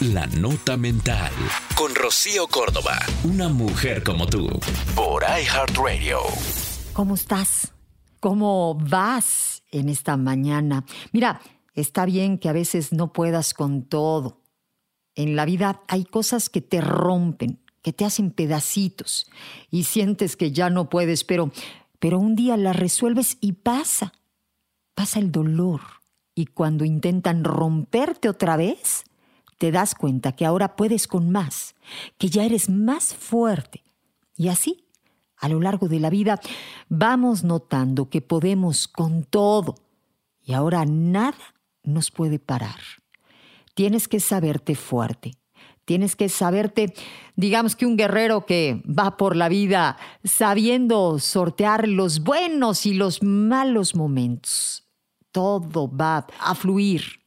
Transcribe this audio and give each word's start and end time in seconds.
La 0.00 0.26
Nota 0.26 0.76
Mental. 0.76 1.32
Con 1.74 1.94
Rocío 1.94 2.46
Córdoba. 2.48 2.98
Una 3.24 3.48
mujer 3.48 4.02
como 4.02 4.26
tú. 4.26 4.46
Por 4.94 5.22
iHeartRadio. 5.22 6.18
¿Cómo 6.92 7.14
estás? 7.14 7.72
¿Cómo 8.20 8.74
vas 8.74 9.62
en 9.70 9.88
esta 9.88 10.18
mañana? 10.18 10.84
Mira, 11.12 11.40
está 11.72 12.04
bien 12.04 12.36
que 12.36 12.50
a 12.50 12.52
veces 12.52 12.92
no 12.92 13.14
puedas 13.14 13.54
con 13.54 13.84
todo. 13.84 14.42
En 15.14 15.34
la 15.34 15.46
vida 15.46 15.80
hay 15.88 16.04
cosas 16.04 16.50
que 16.50 16.60
te 16.60 16.82
rompen, 16.82 17.58
que 17.80 17.94
te 17.94 18.04
hacen 18.04 18.32
pedacitos 18.32 19.30
y 19.70 19.84
sientes 19.84 20.36
que 20.36 20.52
ya 20.52 20.68
no 20.68 20.90
puedes, 20.90 21.24
pero, 21.24 21.52
pero 21.98 22.18
un 22.18 22.36
día 22.36 22.58
las 22.58 22.76
resuelves 22.76 23.38
y 23.40 23.52
pasa. 23.52 24.12
Pasa 24.94 25.20
el 25.20 25.32
dolor. 25.32 25.80
Y 26.34 26.44
cuando 26.44 26.84
intentan 26.84 27.44
romperte 27.44 28.28
otra 28.28 28.58
vez, 28.58 29.06
te 29.58 29.72
das 29.72 29.94
cuenta 29.94 30.32
que 30.32 30.44
ahora 30.44 30.76
puedes 30.76 31.06
con 31.06 31.30
más, 31.30 31.74
que 32.18 32.28
ya 32.28 32.44
eres 32.44 32.68
más 32.68 33.14
fuerte. 33.14 33.82
Y 34.36 34.48
así, 34.48 34.86
a 35.36 35.48
lo 35.48 35.60
largo 35.60 35.88
de 35.88 36.00
la 36.00 36.10
vida, 36.10 36.40
vamos 36.88 37.44
notando 37.44 38.10
que 38.10 38.20
podemos 38.20 38.88
con 38.88 39.24
todo. 39.24 39.76
Y 40.42 40.52
ahora 40.52 40.84
nada 40.84 41.54
nos 41.82 42.10
puede 42.10 42.38
parar. 42.38 42.80
Tienes 43.74 44.08
que 44.08 44.20
saberte 44.20 44.74
fuerte. 44.74 45.32
Tienes 45.84 46.16
que 46.16 46.28
saberte, 46.28 46.92
digamos 47.36 47.76
que 47.76 47.86
un 47.86 47.96
guerrero 47.96 48.44
que 48.44 48.82
va 48.86 49.16
por 49.16 49.36
la 49.36 49.48
vida 49.48 49.96
sabiendo 50.24 51.20
sortear 51.20 51.86
los 51.86 52.24
buenos 52.24 52.86
y 52.86 52.94
los 52.94 53.22
malos 53.22 53.94
momentos. 53.94 54.84
Todo 55.30 55.88
va 55.88 56.26
a 56.40 56.54
fluir. 56.56 57.20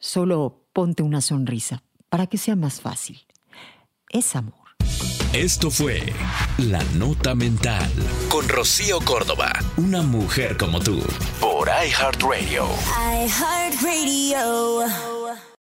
Solo 0.00 0.65
ponte 0.76 1.02
una 1.02 1.22
sonrisa 1.22 1.82
para 2.10 2.26
que 2.26 2.36
sea 2.36 2.54
más 2.54 2.82
fácil. 2.82 3.18
Es 4.10 4.36
amor. 4.36 4.76
Esto 5.32 5.70
fue 5.70 6.12
La 6.58 6.84
Nota 6.98 7.34
Mental. 7.34 7.90
Con 8.28 8.46
Rocío 8.46 9.00
Córdoba. 9.00 9.50
Una 9.78 10.02
mujer 10.02 10.58
como 10.58 10.78
tú. 10.78 11.00
Por 11.40 11.68
iHeartRadio. 11.68 12.66
iHeartRadio. 13.24 15.25